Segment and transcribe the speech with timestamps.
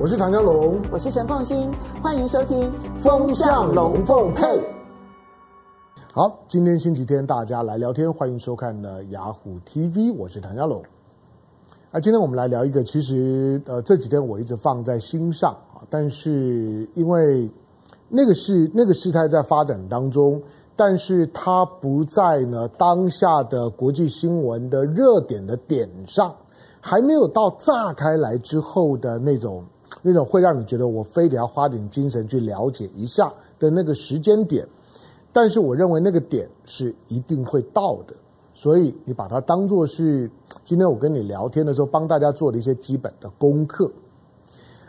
[0.00, 2.70] 我是唐湘龙，我是陈凤新，欢迎收听
[3.02, 4.44] 《风向龙凤配》。
[6.12, 10.80] 好，今天星期天，大家来聊天，欢迎收看呢雅虎 TV，我是唐湘龙。
[11.90, 17.50] 啊，今天我们来聊一个，其实呃这几天我一直放在心上啊，但是因为
[18.08, 20.40] 那个是那个事态在发展当中，
[20.76, 26.32] 但是它不在呢当下的国际新闻的热点的点上，
[26.80, 29.64] 还没有到炸开来之后的那种。
[30.02, 34.66] 那种会让你觉得我非得要花点精神去了解一下的那个时间点，
[35.32, 38.14] 但是我认为那个点是一定会到的，
[38.54, 40.30] 所以你把它当做是
[40.64, 43.90] 今天我跟你聊天的时候帮大家做的一些基本的功课。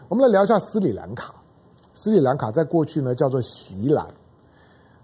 [0.08, 1.36] 我们来聊一下斯里兰卡，
[1.94, 4.08] 斯里兰卡在过去呢叫做锡兰，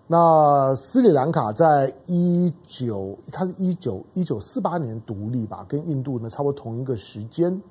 [0.08, 7.62] 那斯里兰卡在一九，它是一九一九四八年独立吧，跟印度呢差不多同一个时间。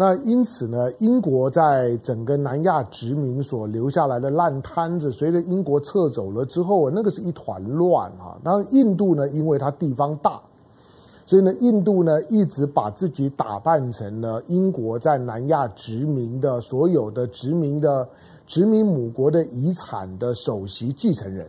[0.00, 8.38] 那因此呢，英国在整个南亚殖民所留下来的烂摊子，随着英国撤走了之后，那个是一团乱啊。
[8.44, 10.40] 当然，印度呢，因为它地方大，
[11.26, 18.08] 所以呢，印度呢一直把自己打扮成了英国在南亚殖民的所有的殖民的
[18.46, 21.44] 殖民母国的遗产的首席继承人。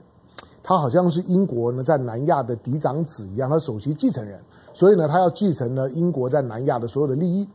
[0.63, 4.39] 他好像是英国呢在南亚的嫡长子一样，他首席继承人，
[4.73, 7.47] 所以呢，他要继承呢英国在南亚的所有的利益。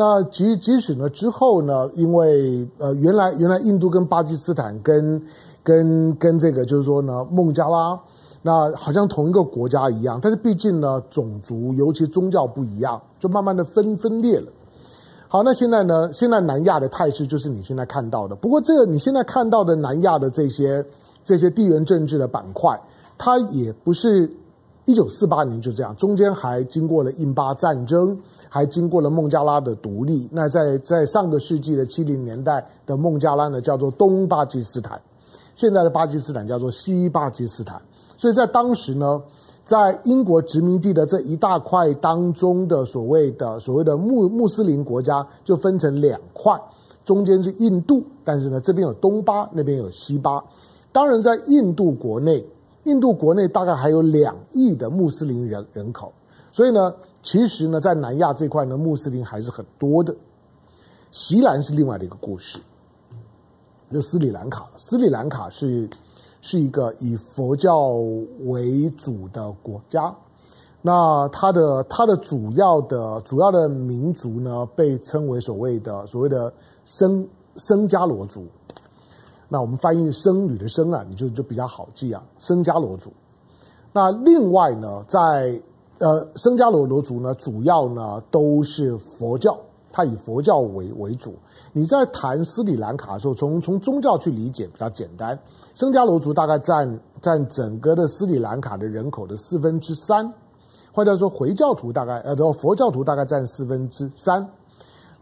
[0.00, 5.22] 那即即使呢之后呢，因为呃原来原来印度跟巴基斯坦跟
[5.62, 8.00] 跟跟这个就是说呢孟加拉，
[8.40, 14.46] 那好像同一个国家一样，但是毕竟呢种族尤其宗教不一样，就慢慢的分分裂了。
[15.28, 18.34] 好，那现在呢，现在南亚的态势就是你现在看到的。
[18.34, 20.82] 不过这个你现在看到的南亚的这些
[21.22, 22.80] 这些地缘政治的板块，
[23.18, 24.26] 它也不是
[24.90, 28.18] 一九四八年就这样，中间还经过了印巴战争。
[28.52, 35.00] 还经过了孟加拉的独立，那在在上个世纪的七零年代的孟加拉呢，叫做东巴基斯坦，
[35.54, 37.80] 现在的巴基斯坦叫做西巴基斯坦。
[38.18, 39.22] 所以在当时呢，
[39.64, 46.60] 在英国殖民地的这一大块当中的所谓的所谓的穆穆斯林国家，就分成两块，
[47.04, 50.42] 中间是印度，但是呢这边有东巴，那边有西巴。
[50.90, 52.44] 当然在印度国内，
[52.84, 56.12] 印度国内大概还有两亿的穆斯林人人口，
[56.52, 56.94] 所以呢。
[57.22, 60.16] 其实呢，在南亚这块呢，穆斯林还是很多的。
[61.10, 62.58] 锡兰是另外的一个故事，
[63.92, 64.66] 就斯里兰卡。
[64.78, 65.86] 斯里兰卡是
[66.40, 67.88] 是一个以佛教
[68.46, 70.16] 为主的国家，
[70.80, 76.50] 那它的它的主要的主要的民族呢，被称为所谓的所谓的
[76.86, 78.46] 僧僧伽罗族。
[79.52, 83.12] 那我们翻译僧侣的僧啊，你就就比较好记啊，僧伽罗族。
[83.92, 85.60] 那另外呢，在
[85.98, 89.58] 呃，僧伽罗罗族呢，主要呢都是佛教，
[89.92, 91.34] 它以佛教为为主。
[91.72, 95.38] 你在谈斯里兰卡的时候，从从宗教去理解比较简单。
[95.74, 100.32] 僧伽罗族大概占占整个的斯里兰卡的人口的四分之三，
[100.92, 104.48] 或者说回教徒大概呃，佛教徒大概占四分之三。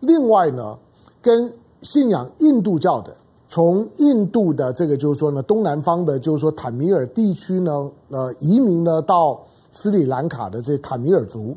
[0.00, 0.78] 另外呢，
[1.20, 1.52] 跟
[1.82, 3.16] 信仰印度教的，
[3.48, 9.40] 从印度的这个就是说呢，东南方的，就是说坦米尔地区呢，呃，移民呢到。
[9.70, 11.54] 斯里兰卡的这些塔米尔族，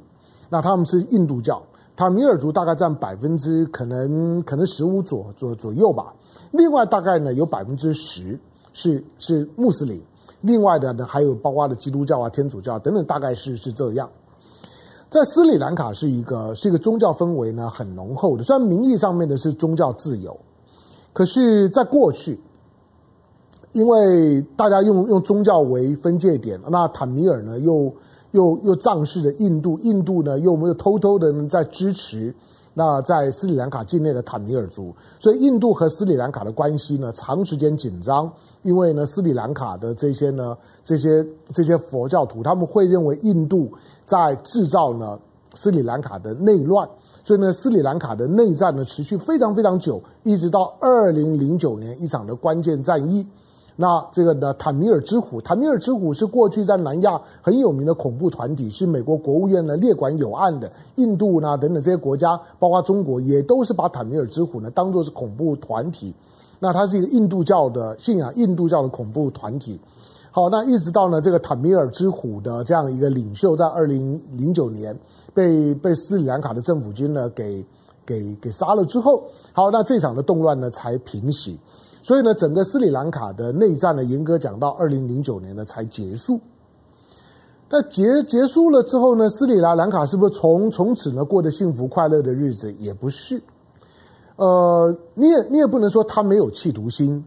[0.49, 1.63] 那他们是印度教，
[1.95, 6.13] 塔米尔族大概占百分之可能可能十五左左左右吧。
[6.51, 8.37] 另外大概呢有百分之十
[8.73, 9.99] 是是穆斯林，
[10.41, 14.07] 另外的呢还有包括的基督教啊、天主教等等，大概是是这样。
[15.09, 20.37] 在斯里兰卡是一个是一个宗教氛围呢很浓厚的，虽然名义上面的是宗教自由，
[21.13, 22.39] 可是在过去。
[23.73, 27.89] 因为大家用用宗教为分界点，那坦米尔呢又
[28.31, 32.35] 又又仗势的印度，印度呢又没有偷偷的在支持
[32.73, 38.29] 那在斯里兰卡境内的坦米尔族，所以印度和斯里兰卡的关系呢长时间紧张，
[38.61, 43.71] 因为呢斯里兰卡的这些呢这些这些佛教徒他们会认为印度
[44.05, 45.17] 在制造呢
[45.53, 46.85] 斯里兰卡的内乱，
[47.23, 53.25] 所以呢斯里兰卡的内战呢持续非常非常久，一直到二零零九年一场的关键战役。
[53.77, 60.71] 那这个呢，坦米尔之虎，坦米尔之虎是过去在南亚很有名的恐怖团体，是美国国务院呢列管有案的。
[60.95, 66.13] 印度呢等等这些国家，包括中国，也都是把坦米尔之虎呢当作是恐怖团体。
[66.59, 69.79] 那它是一个印度教的信仰，印度教的恐怖团体。
[70.33, 74.97] 好，那一直到呢这个坦米尔之虎的这样一个领袖，在二零零九年
[75.33, 77.65] 被被斯里兰卡的政府军呢给
[78.05, 81.59] 给给杀了之后，好，那这场的动乱呢才平息。
[82.01, 86.39] 所以呢，整个斯里兰卡的内战呢，严格讲到二零零九年呢才结束。
[87.67, 92.73] 但结结束了之后呢，斯里兰卡是不是从从此呢过得幸福快乐的日子？
[92.79, 93.41] 也不是。
[94.37, 97.23] 呃，你也你也不能说他没有企图心。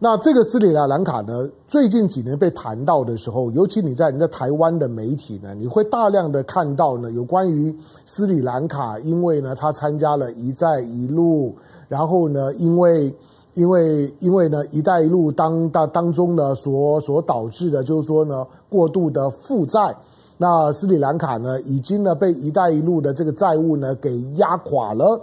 [0.00, 7.74] 那这个斯里兰卡呢，最近几年被谈到的时候，尤其你在你在台湾的媒体呢，你会大量的看到呢，有关于
[8.04, 11.56] 斯里兰卡，因为呢，他参加了一带一路，
[11.88, 13.12] 然后呢，因为
[13.54, 19.96] 因为因为呢，一带一路当当当中呢，所所导致的，就是说呢，过度的负债，
[20.36, 25.20] 那斯里兰卡呢，已经呢被一带一路的这个债务呢给压垮了。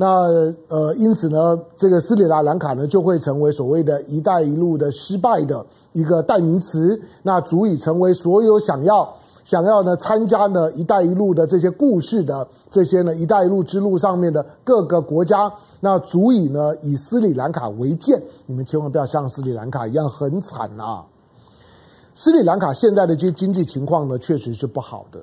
[0.00, 0.06] 那
[0.68, 9.12] 呃，因此呢，这个斯里兰卡呢就会成为所谓的一带一路的失败的一个代名词，那足以成为所有想要
[9.44, 18.22] 想要呢参加呢一带一路的这些故事的这些呢一带一路之路上面的各个国家，那足以呢以斯里兰卡为鉴。
[18.46, 21.04] 你们千万不要像斯里兰卡一样很惨啊！
[22.14, 25.20] 斯里兰卡现在的这些经济情况呢，确实是不好的。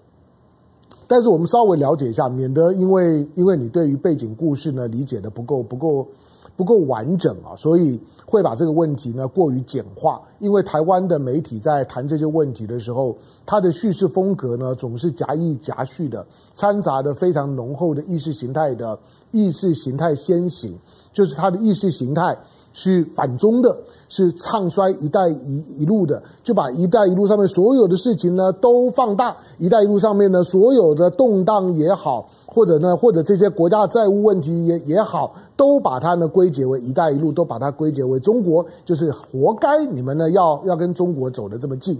[1.08, 6.08] 但是我们稍微了解一下，免得因为因为你对于背景故事呢理解的不够不够
[6.56, 10.22] 不够完整啊，所以会把这个问题呢过于简化。
[10.40, 13.16] 因为台湾的媒体在谈这些问题的时候，
[13.46, 18.98] 它的叙事风格呢总是夹议夹叙的，掺杂的非常浓厚的意识形态的
[19.32, 20.78] 意识形态先行，
[21.14, 22.38] 就是它的意识形态。
[22.78, 23.74] 是反中的，
[24.10, 41.98] 是唱衰“一带一一路”的，就把“一带一路”上面所有的事情呢都放大，“一带一路”上面呢所有的动荡也好，或者呢 或者这些国家债务问题也也好，都把它呢归结为“一带一路”，都把它归结为中国，就是活该你们呢要要跟中国走得这么近。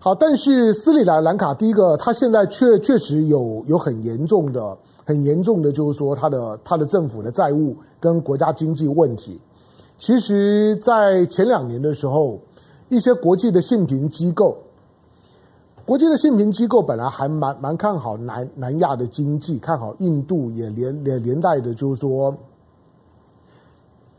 [0.00, 9.40] 好，但是斯里兰卡第一个，它现在确确实有有很严重的、很严重的，就是说它的它的政府的债务跟国家经济问题。
[10.00, 12.40] 其实，在前两年的时候，
[12.88, 14.56] 一些国际的信评机构，
[15.84, 22.34] 国际的信评机构本来还蛮蛮看好南南亚的经济，看好印度，也连连连带的，就是说，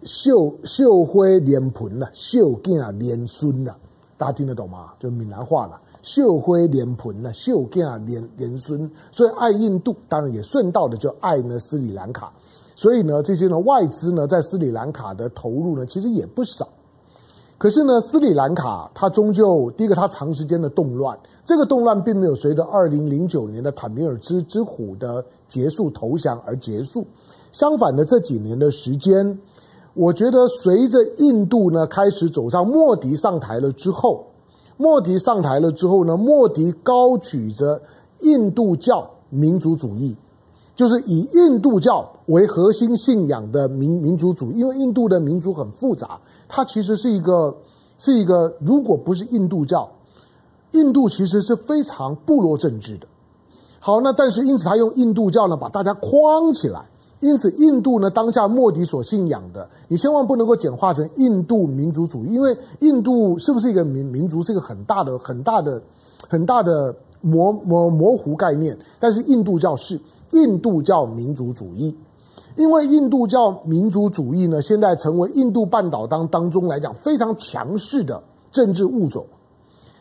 [0.04, 3.76] 秀秀辉连盆了，秀囝连孙了，
[4.20, 4.94] 大家听得懂吗？
[5.00, 12.32] 就闽南话了，秀辉连盆了，秀囝连连孙，所以爱印度，当然也顺道的就爱呢斯里兰卡。
[12.82, 16.68] 所以呢，这些呢外资呢在斯里兰卡的投入呢其实也不少。
[17.60, 27.06] 可是呢，斯里兰卡它终究第一个，它长时间的动乱，这个动乱并没有随着二零零九年的坦米尔之之虎的结束投降而结束。
[27.52, 29.40] 相反的，这几年的时间，
[29.94, 34.26] 我觉得随着印度呢开始走上莫迪上台了之后，
[34.78, 37.80] 莫迪上台了之后呢，莫迪高举着
[38.22, 40.16] 印度教民族主义。
[40.74, 47.56] 就是以印度教为核心信仰的民民族主义，因为印度的民族很复杂，它其实是一个
[47.98, 49.88] 是一个，如果不是印度教，
[50.72, 53.06] 印度其实是非常部落政治的。
[53.80, 56.86] 好，那但是因此他用印度教呢把大家框起来，
[57.20, 65.82] 因此印度呢当下莫迪所信仰的，你千万不能够简化成印度民族主义，因为印度是不是一个民民族是一个很大的很大的
[66.30, 70.00] 很大的模模模糊概念，但是印度教是。
[70.32, 71.96] 印度教民族主义，
[72.56, 79.26] 因为印度教民族主义呢，现在成为印度半岛当当中来讲非常强势的政治物种。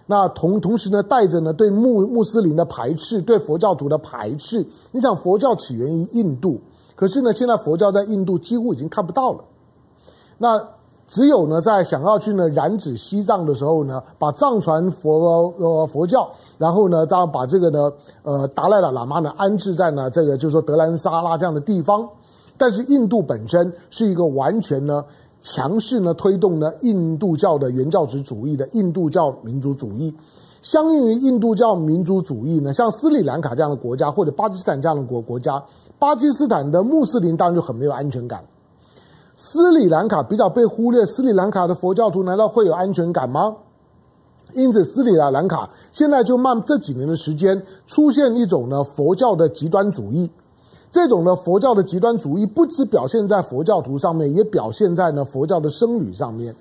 [0.06, 4.67] 那同同时呢，带着呢对穆穆斯林的排斥，对佛教徒的排斥。
[4.93, 6.61] 你想，佛教起源于印度，
[6.97, 9.44] 可是呢，现在佛教在印度几乎已经看不到了。
[10.39, 10.80] 那。
[11.10, 17.90] 只有呢，在想要去呢染指西藏的时候呢，把藏传佛呃佛教，然后呢，当然把这个呢
[18.22, 22.08] 呃达赖喇喇嘛呢安置在呢这个就是说德兰沙拉这样的地方。
[22.56, 25.05] 但是印度本身是一个完全呢
[25.43, 30.14] 强势呢推动呢印度教的原教旨主义的印度教民族主义。
[30.62, 35.60] 相应于印度教民族主义呢，像斯里兰卡这样的国家或者巴基斯坦这样的国国家，
[35.98, 38.44] 巴基斯坦的穆斯林当然就很没有安全感。
[39.43, 43.56] 斯里兰卡比较被忽略，斯里兰卡的佛教徒难道会有安全感吗？
[44.53, 50.31] 因此，斯里兰卡现在就慢这几年的时间出现一种呢佛教的极端主义。
[50.91, 56.55] 这种呢佛教的极端主义不只表现在佛教徒上面，也表现在呢佛教的僧侣上面。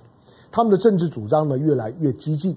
[0.50, 2.56] 他们的政治主张呢越来越激进，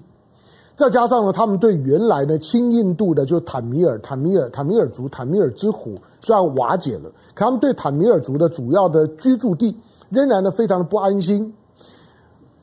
[0.77, 9.75] 再加上呢他们对原来呢亲印度的就坦米尔、坦米尔、坦米尔族、坦米尔之虎虽然瓦解了，可他们对坦米尔族的主要的居住地。
[10.13, 11.53] 仍然呢，非常的不安心。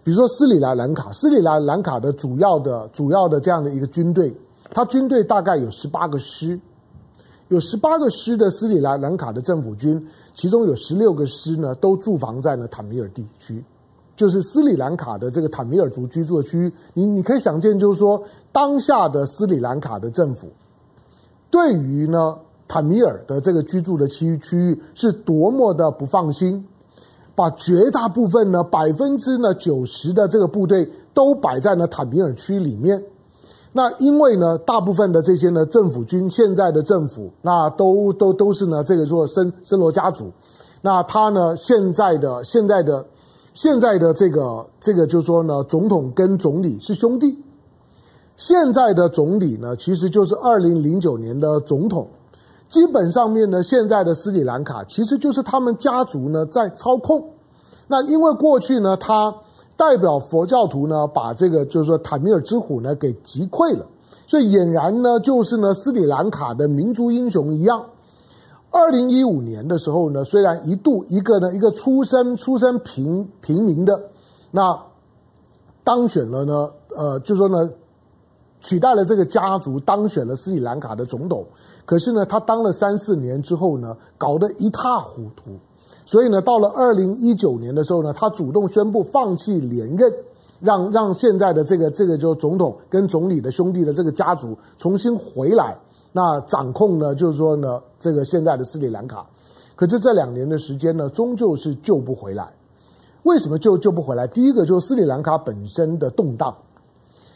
[0.03, 4.35] 比如说斯里兰兰卡，斯里兰兰卡的主要的、主要的这样的一个军队，
[4.71, 6.59] 它军队大概有十八个师，
[7.49, 10.03] 有十八个师的斯里兰卡的政府军，
[10.35, 13.63] 其中有十六个师呢，都驻防在了坦米尔地区，
[14.17, 16.73] 就是斯里兰卡的这个坦米尔族居住的区域。
[16.95, 20.49] 你你可以想见，就是说当下的斯里兰卡的政府，
[21.51, 26.67] 对于呢坦米尔的这个居住的区域区域是多么的不放心，
[27.35, 33.03] 把绝大部分呢百分之呢九十的这个部队都摆在了坦米尔区里面。
[33.73, 40.31] 那因为呢，大部分的这些呢政府军现在的政府，那都都都是呢这个说森森罗家族，
[40.83, 43.07] 那他呢现在的现在的
[43.55, 47.39] 现在的这个这个就是说呢，总统跟总理是兄弟。
[48.37, 52.09] 现在的总理呢，其实就是二零零九年的总统。
[52.71, 57.23] 基本上面呢，现在的斯里兰卡其实就是他们家族呢在操控。
[57.87, 59.35] 那因为过去呢，他。
[59.77, 63.87] 代表佛教徒呢，把这个就是说坦米尔之虎呢给击溃了，
[64.27, 67.87] 所以俨然呢就是呢斯里兰卡的民族英雄一样。
[68.71, 73.99] 二零一五年的时候呢，虽然一度一个呢一个出身出身平平民的
[74.51, 74.79] 那
[75.83, 77.71] 当选了呢，呃，就说呢
[78.61, 81.45] 取代了这个家族当选了斯里兰卡的总统，
[81.85, 85.59] 可是呢他当了三四年之后呢，搞得一塌糊涂。
[86.07, 90.13] 所以呢，到了二零一九年的时候呢，他主动宣布放弃连任，
[90.59, 95.79] 让让现在的这个这个就总统跟总理的兄弟的这个家族重新回来，
[96.13, 99.25] 那掌控呢，就是说呢，这个现在的斯里兰卡。
[99.77, 102.53] 可是这两年的时间呢，终究是救不回来。
[103.23, 104.27] 为什么救救不回来？
[104.27, 106.53] 第一个就是斯里兰卡本身的动荡，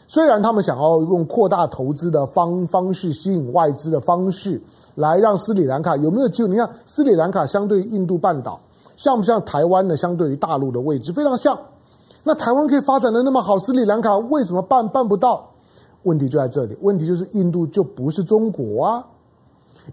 [0.07, 4.61] 虽然他们想要用扩大投资的方方式吸引外资的方式。
[4.97, 6.49] 来让斯里兰卡有没有机会？
[6.51, 8.61] 你看斯里兰卡相对于印度半岛，
[8.97, 9.97] 像不像台湾的？
[9.97, 11.59] 相对于大陆的位置非常像。
[12.23, 15.51] 那台湾可以发展的那么好，斯里兰卡为什么办办不到？
[16.05, 16.79] 问题就在这里。
[16.81, 19.05] 问题就是印度就不是中国啊，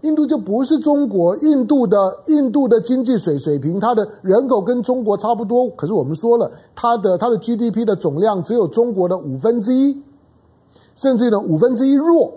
[0.00, 1.36] 印度就不是中国。
[1.36, 10.02] 印度的印度的经济水水平，它的人口跟中国差不多，可是我们说了，它的它的 GDP 的总量只有中国的五分之一，
[10.96, 12.32] 甚至呢五分之一弱。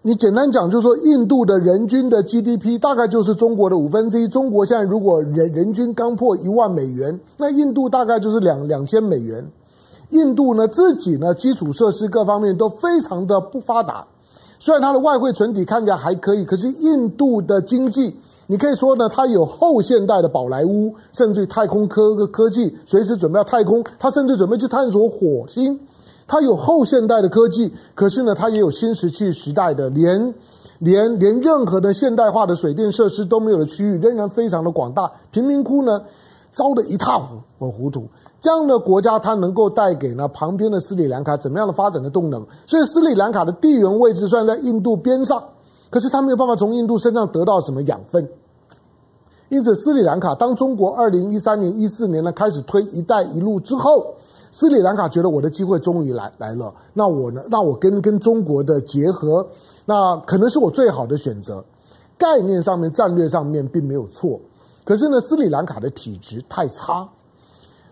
[0.00, 4.28] 你简单讲，就是说，印度的人均的 GDP 大概就是中国的五分之一。
[4.28, 9.44] 中国现在如果人人均刚破一万美元，那印度大概就是两两千美元。
[10.10, 14.06] 印度呢自己呢基础设施各方面都非常的不发达，
[14.58, 25.78] 虽然它的外汇存底看起来还可以，可是印度的经济，你可以说呢，它有后现代的宝莱坞，甚至于太空科科技，随时准备要太空，它甚至准备去探索火星。
[26.26, 30.34] 它有后现代的科技，可是呢，它也有新石器时代的，连
[30.78, 35.10] 连连任何的现代化的水电设施都没有的区域，仍然非常的广大。
[35.30, 36.02] 贫民窟呢，
[36.52, 37.18] 糟得一塌
[37.58, 38.08] 糊涂。
[38.40, 42.46] 这样的国家，它能够带给呢旁边的斯里兰卡怎么样的发展的动能？
[42.66, 45.42] 所以，斯里兰卡的地缘位置虽然在印度边上，
[45.90, 48.28] 可是它没有办法从印度身上得到什么养分。
[49.48, 54.14] 因此，斯里兰卡当中国二零一三年、一四年呢开始推“一带一路”之后。
[54.50, 57.42] 斯里兰卡觉得我的机会终于来来了，那我呢？
[57.50, 59.46] 那我跟跟中国的结合，
[59.84, 61.62] 那可能是我最好的选择。
[62.16, 64.40] 概念上面、战略上面并没有错，
[64.84, 67.06] 可是呢，斯里兰卡的体质太差。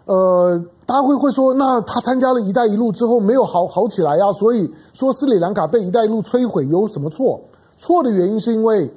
[0.07, 4.33] 呃，大家会会说，那他参加了一带一路之后没有好好起来呀？
[4.33, 7.41] 所以说斯里兰卡被一带一路摧毁有什么错？
[7.77, 8.91] 错的原因是因为。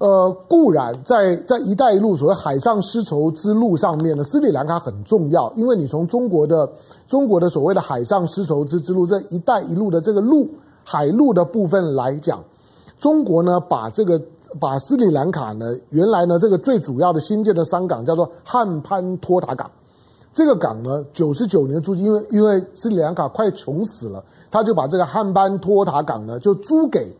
[0.00, 6.70] 呃，固然在在“一带一路”所谓海上丝绸之路上面呢，斯里兰卡很重要，因为你从中国的
[7.08, 10.48] 中国的所谓的海上丝绸之之路，这“一带一路”的这个路
[10.84, 12.38] 海路的部分来讲，
[13.00, 14.22] 中国呢把这个
[14.60, 19.68] 把斯里兰卡呢原来呢这个最主要的新建的商港叫做汉潘托塔港，
[20.32, 27.12] 这个港呢九十九年租，因为因为斯里兰卡快穷死了，他就把这个汉班托塔港呢就租给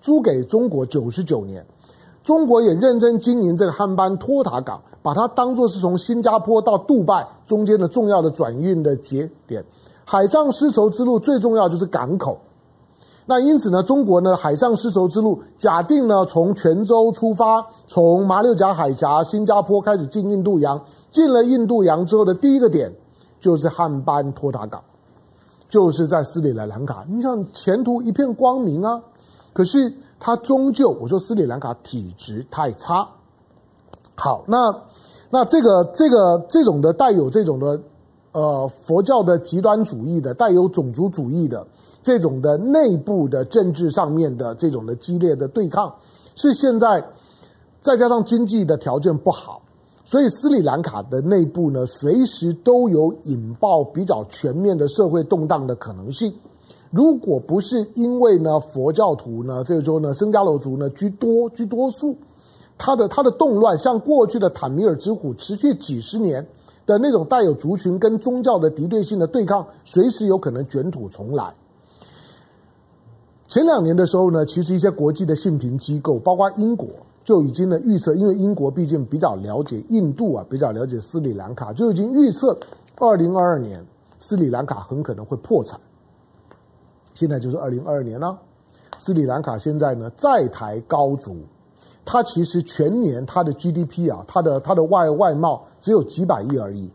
[0.00, 1.64] 租给中国九十九年。
[2.22, 9.62] 中国也认真经营这个汉班托塔港，把它当做是从新加坡到杜拜中间的重要的转运的节点。
[10.06, 12.38] 海上丝绸之路最重要就是港口。
[13.26, 22.92] 那因此呢，中国呢海上丝绸之路假定呢从泉州出发，从马六甲海峡、新加坡开始进印度洋，进了印度洋之后的第一个点
[23.40, 24.82] 就是汉班托塔港，
[25.68, 27.04] 就是在斯里兰卡。
[27.08, 29.02] 你想前途一片光明啊，
[29.52, 29.92] 可是。
[30.26, 33.06] 它终究，我说斯里兰卡体质太差。
[34.14, 34.74] 好，那
[35.28, 37.78] 那这个这个这种的带有这种的
[38.32, 41.66] 呃佛教的极端主义的，带有种族主义的
[42.04, 45.90] 这种的内部的政治上面的这种的激烈的对抗，
[46.36, 47.02] 是现在
[47.80, 49.62] 再加上经济的条件不好，
[50.04, 56.30] 所以斯里兰卡的内部呢，随时都有引爆比较全面的社会动荡的可能性。
[56.90, 62.14] 如果不是因为呢，佛教徒呢，这个时候呢，僧伽罗族呢居多居多数，
[62.76, 66.46] 他的他的动乱像过去的坦米尔之虎持续几十年
[66.84, 71.54] 的那种带有族群跟宗教的敌对性的对抗，随时有可能卷土重来。
[73.46, 76.88] 前两年的时候呢，其实一些国际的信评机构，包括英国，
[77.24, 82.58] 就已经呢预测，因为英国毕竟比较了解印度啊，比较了解斯里兰卡，就已经预测
[82.96, 83.84] 二零二二年
[84.18, 85.78] 斯里兰卡很可能会破产。
[87.12, 88.36] 现在就是二零二二年了，
[88.96, 91.36] 斯里兰卡现在呢债台高筑，
[92.04, 96.90] 它其实全年它的 GDP 啊，它的它的外外贸只有几百亿而已，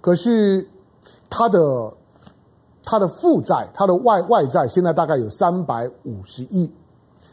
[0.00, 0.66] 可是
[1.30, 1.94] 它的。
[2.90, 6.72] 它的负债，它的外外债现在大概有三百五十亿，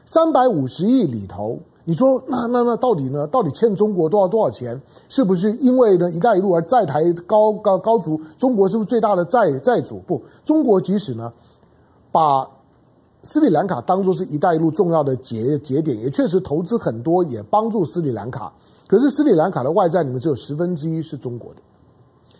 [0.03, 3.25] 三百五十亿里头，你说那那那到底呢？
[3.27, 4.81] 到底欠中国多少多少钱？
[5.07, 8.19] 是不是因为呢“一带一路”而债台高高高筑？
[8.37, 9.97] 中国是不是最大的债债主？
[10.05, 11.31] 不，中国即使呢
[12.11, 12.45] 把
[13.23, 18.51] 斯里兰卡当作是一带一路重要的节节点，也确实投资很多，也帮助斯里兰卡。
[18.87, 21.61] 可是斯里兰卡的外债里面只有十分之一是中国的，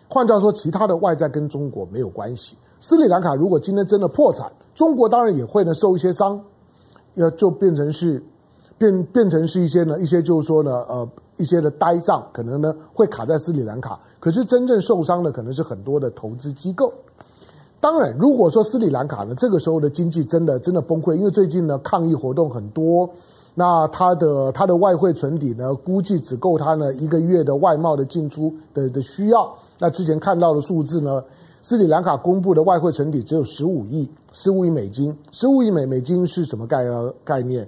[0.06, 2.58] 换句话说，其他的外债跟中国没有关系。
[2.78, 6.38] 斯里兰卡如果今天真的破产，中国当然也会呢受一些伤，
[7.14, 8.22] 要就变成是
[8.76, 13.98] 变变成是一些呢一些就是说呢呃一些的呆账，可能呢会卡在斯里兰卡。
[14.20, 16.92] 可是真正受伤的可能是很多的投资机构。
[17.80, 23.08] 当然，如果说斯里兰卡呢这个时候的经济真的真的崩溃，因为最近呢抗议活动很多，
[23.54, 29.54] 那它的它的外汇存底呢估计只够它呢一个月的外贸的进出的的需要。
[29.78, 31.22] 那之前看到的数字呢？
[31.68, 36.84] 斯里兰卡公布的外汇存底只有十五亿，十五亿美金，十五亿美美金是什么概
[37.24, 37.66] 概念？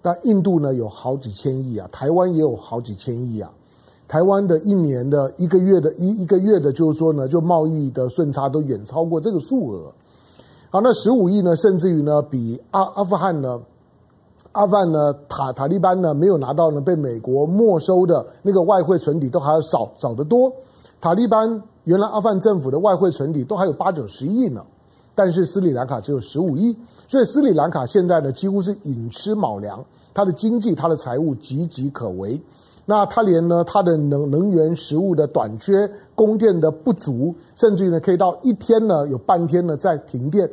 [0.00, 3.50] 那印度呢有好几千亿啊，台湾也有好几千亿啊。
[4.06, 9.92] 台湾的一年的一个月的一一个月的，就是说呢，就贸易的顺差都远超过这个数额。
[10.70, 13.60] 好，那十五亿呢，甚至于呢，比阿阿富汗呢，
[14.52, 20.52] 阿富汗呢塔塔利班呢没有拿到呢被美国没收的那个外汇存底都还要少少得多。
[21.00, 21.60] 塔利班。
[21.88, 24.62] 原来阿富汗政府的外汇存底都还有八九十亿呢，
[25.14, 26.76] 但是斯里兰卡只有十五亿，
[27.08, 32.38] 所以斯里兰卡现在呢几乎是寅吃卯粮，它的经济、它的财务岌岌可危。
[32.84, 40.46] 那它连呢它的能能源、食物的短缺、供电的不足，甚至于呢可以到一天呢有半天呢在停电。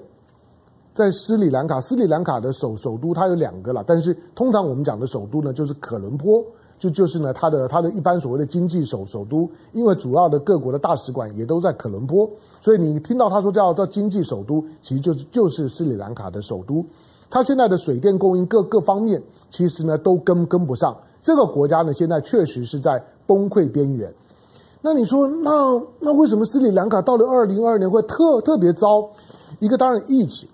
[0.94, 6.42] 在斯里兰卡，斯里兰卡的首首都它有两个了，但是通常我们讲的首都呢就是可伦坡。
[6.78, 16.86] 就就是呢，它的它的一般所谓的经济首首都，因为主要的各国的大使馆也都在可伦坡，所以你听到他说叫叫经济首都，其实就是就是斯里兰卡的首都。
[17.30, 20.96] 它现在的水电供应各各方面，其实呢都跟跟不上。
[21.22, 24.14] 这个国家呢现在确实是在崩溃边缘。
[24.82, 29.10] 那你说，那那为什么斯里兰卡到了二零二二年会特特别糟？
[29.60, 30.48] 一个当然疫情，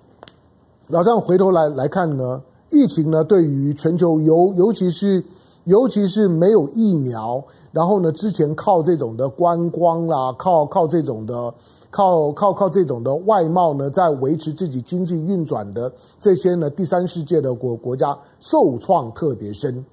[0.88, 5.24] 然后这样回头来来看呢，疫情呢对于全球尤尤其是。
[5.66, 11.54] 尤其是没有疫苗，然后呢，之前靠这种的观光啦，靠靠这种的，
[11.92, 19.86] 靠靠靠这种的外贸呢，在维持自己经济运转的这些呢，第三世界的国国家受创特别深，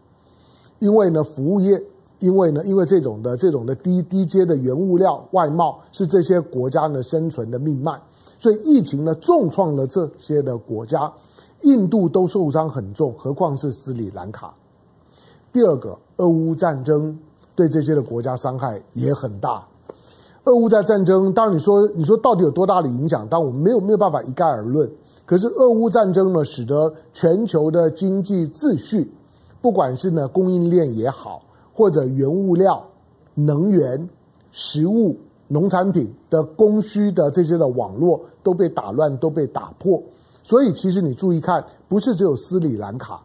[0.79, 1.81] 因为呢，服务业，
[2.21, 8.01] 因为呢，因为这种的这种的低低阶的原物料外贸是这些国家呢生存的命脉，
[8.39, 11.13] 所以疫情呢重创了这些的国家，
[11.65, 14.55] 印度都受伤很重，何况是斯里兰卡。
[15.53, 17.19] 第二个，俄乌战争
[17.55, 19.67] 对这些的国家伤害也很大。
[20.45, 23.27] 俄乌在战争，当然你说你说到底有多大的影响？
[23.31, 24.91] 但我们没有没有办法一概而论。
[25.27, 29.11] 可是俄乌战争呢，使得全球的经济秩序，
[29.61, 31.43] 不管是呢供应链也好，
[31.75, 32.83] 或者原物料、
[33.35, 34.09] 能源、
[34.53, 40.03] 食物、农产品的供需的这些的网络都被打乱，都被打破。
[40.43, 43.21] 所以其实你注意看，不是只有斯里兰卡。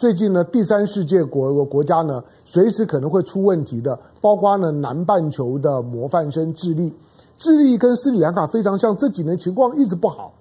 [0.00, 6.90] 最近呢，第三世界国国家呢，随时可能会出问题的，包括呢南半球的模范生智利，
[7.36, 10.32] 智利跟斯里兰卡非常像，这几年情况一直不好，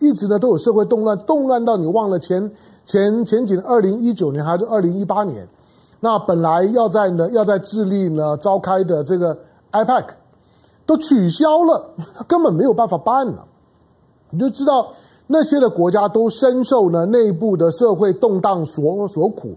[0.00, 2.50] 一直呢都有社会动乱，动乱到你忘了前
[2.84, 5.46] 前前几年二零一九年还是二零一八年，
[6.00, 9.38] 那本来要在呢要在智利呢召开的这个
[9.70, 10.06] IPAC
[10.84, 11.94] 都取消了，
[12.26, 13.44] 根本没有办法办了，
[14.30, 14.88] 你就知道。
[15.26, 19.54] 那些的国家都深受呢内部的社会动荡所所苦，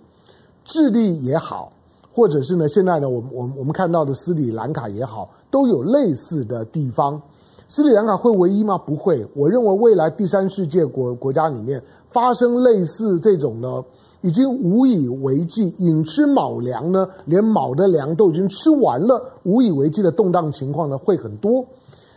[0.64, 1.72] 智利也好，
[2.14, 7.22] 或者是呢现在呢我们我们我们看到的斯里兰卡也好，都有类似的地方。
[7.68, 8.78] 斯里兰卡会唯一吗？
[8.78, 9.28] 不会。
[9.36, 13.84] 我认为未来第三世界国国家里面发生类似这种呢，
[14.22, 21.66] 已经无以为继，寅吃卯粮呢，连卯的粮都已经吃完了，无以为继的动荡情况呢会很多。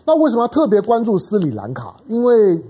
[0.04, 1.96] 那为什么要特别关注斯里兰卡？
[2.06, 2.62] 因为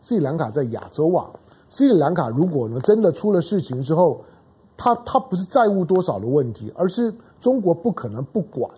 [0.00, 1.26] 斯里兰卡在亚洲啊，
[1.68, 4.20] 斯里兰卡如果呢真的出了事情之后，
[4.76, 8.70] 它它不是债务多少的问题，而是中国不可能不管。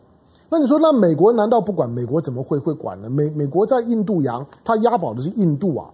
[0.49, 1.91] 那你说，那美国难道不管？
[1.91, 3.11] 美国怎么会会管呢？
[3.11, 5.91] 美美国在印度洋，它押宝的是印度啊，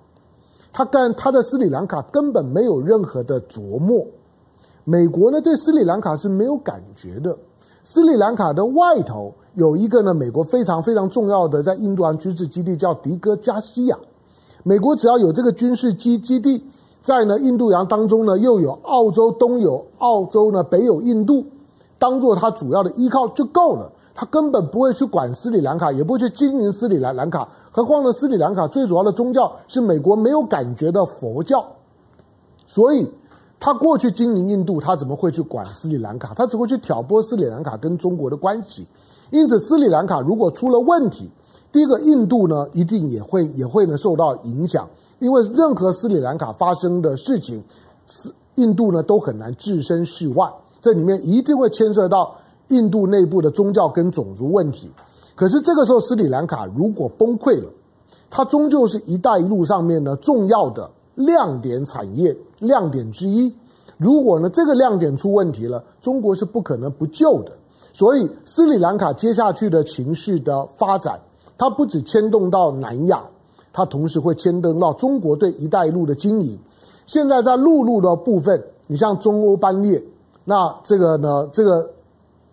[0.72, 4.06] 他干他在斯里兰卡根本没有任何的琢磨。
[4.84, 7.37] 美国呢，对斯里兰卡是没有感觉的。
[7.82, 13.98] 斯里兰卡的外头有一个呢，美国非常非常重要的在印度洋军事基地，叫迪戈加西亚。
[14.64, 16.64] 美国只要有这个军事基基地，
[17.03, 21.44] 在呢印度洋当中呢，又有澳洲，东有澳洲呢，北有印度，
[21.98, 23.92] 当做它主要的依靠就够了。
[24.16, 27.48] 他根本不会去管斯里兰卡，也不会去经营斯里兰兰卡。
[27.72, 31.62] 何况呢，斯里兰卡最主要的宗教是美国没有感觉的佛教，
[32.64, 33.11] 所以
[33.59, 36.33] 他过去经营印度，他怎么会去管斯里兰卡？
[36.33, 38.87] 他只会去挑拨斯里兰卡跟中国的关系。
[39.31, 41.29] 因此，斯里兰卡如果出了问题，
[41.74, 47.60] 第一个，印度呢一定也会也会呢受到影响，因为任何斯里兰卡发生的事情，
[48.06, 50.48] 斯印度呢都很难置身事外，
[50.80, 52.37] 这里面一定会牵涉到。
[52.68, 54.90] 印度内部的宗教跟种族问题，
[55.34, 57.68] 可是这个时候斯里兰卡如果崩溃了，
[58.30, 63.54] 它终究是一带一路上面呢重要的亮点产业亮点之一。
[63.98, 67.52] 如果呢这个亮点出问题了，中国是不可能不救的。
[67.92, 71.20] 所以斯里兰卡接下去的情势的发展，
[71.56, 73.22] 它不止牵动到南亚，
[73.72, 76.58] 它同时会牵动到中国对一带一路的经营。
[77.06, 80.02] 现在在陆路的部分，你像中欧班列，
[80.44, 81.90] 那这个呢这个。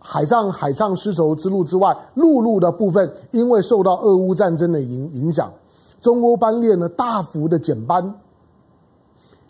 [0.03, 5.53] 海上海上丝绸之路之外，陆路的部分因为受到俄乌战争的影影响，
[6.01, 8.15] 中欧班列呢大幅的减班，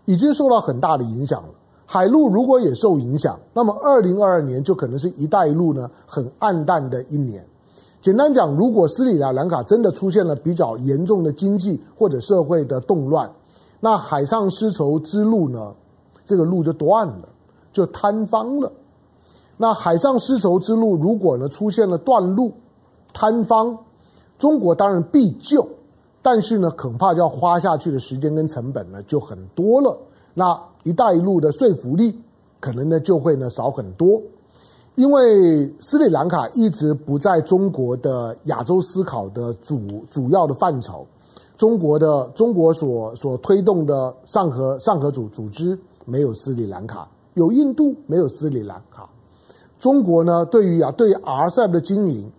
[0.03, 1.49] 已经受到很大的影响了。
[1.85, 7.45] 海陆如果也受影响，那么二零二二年就可能是一带一路呢很暗淡的一年。
[8.01, 13.31] 简单讲，如果斯里兰卡真的出现了比较严重的经济或者社会的动乱，
[13.79, 15.71] 那海上丝绸之路呢，
[16.25, 17.29] 这个路就断了，
[17.71, 18.71] 就坍方了。
[19.55, 22.51] 那海上丝绸之路如果呢出现了断路、
[23.13, 23.77] 坍方，
[24.39, 25.67] 中国当然必救，
[26.23, 29.95] 但是呢恐怕就要花下去的时间跟成本呢就很多了。
[30.33, 32.19] 那一带一路的说服力
[32.59, 34.19] 可能呢就会呢少很多，
[34.95, 39.79] 因为斯里兰卡一直不在中国的亚洲思考的主
[40.11, 41.07] 主要的范畴，
[41.57, 49.09] 中国的中国所所推动的上合上合组组织没有斯里兰卡，有印度没有斯里兰卡。
[49.79, 52.29] 中国呢，对于啊，对于 RCEP 的经营，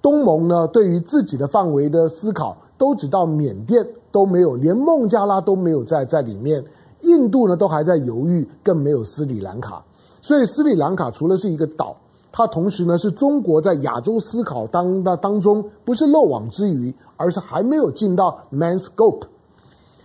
[0.00, 6.64] 东盟呢，对于自己的范围的思考，都只到缅甸都没有，连孟加拉都没有在在里面，
[7.02, 9.84] 印度呢都还在犹豫，更没有斯里兰卡。
[10.20, 11.96] 所以斯里兰卡除了是一个岛，
[12.30, 19.22] 它同时呢是中国在亚洲思考当当当中不是漏网之鱼，而是还没有进到 main scope。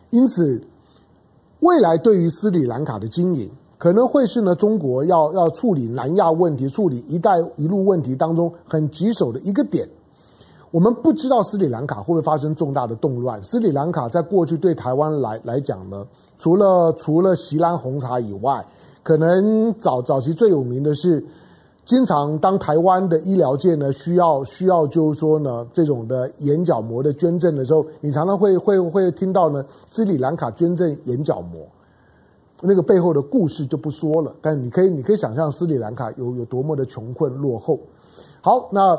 [0.09, 0.61] 因此，
[1.59, 3.49] 未来对于斯里兰卡的经营。
[3.79, 9.85] 可能会是呢，中国要要处理南亚问题、处理“一带一路”问题当中很棘手的一个点。
[10.71, 13.43] 我们不知道斯里兰卡会不会发生重大的动乱。
[13.43, 18.65] 斯里兰卡在过去对台湾来来讲呢，除了除了锡兰红茶以外，
[19.03, 21.23] 可能早早期最有名的是，
[21.85, 31.67] 经常当台湾的医疗界呢需要需要就是说呢这种的眼角膜的捐赠的时候，你常常会会会听到呢斯里兰卡捐赠眼角膜。
[32.65, 37.77] 那个背后的故事就不说了，但你可以，你可以想象斯里兰卡有有多么的穷困落后。
[38.39, 38.97] 好，那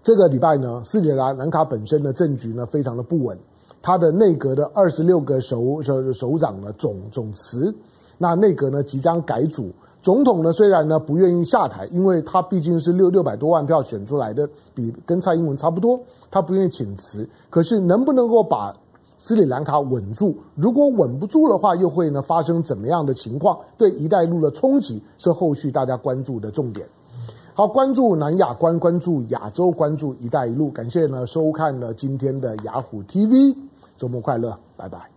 [0.00, 3.36] 这个礼拜呢，斯里兰兰卡本身的政局呢非常的不稳，
[3.82, 7.74] 他的内阁的二十六个首首首长呢总总辞，
[8.22, 18.72] 那内阁呢即将改组，总统呢虽然呢不愿意下台，因为他毕竟是六六百多万票选出来的，比跟蔡英文差不多，他不愿意请辞，可是能不能够把
[19.18, 23.58] 斯里兰卡稳住，如果稳不住的话，又会呢发生怎么样的情况？
[23.76, 26.86] 对“一带一路”的冲击是后续大家关注的重点。
[27.54, 30.70] 好，关注南亚，关关注亚洲，关注“一带一路”。
[30.72, 33.54] 感谢呢收看了今天的雅虎 TV，
[33.96, 35.11] 周末快乐，拜拜。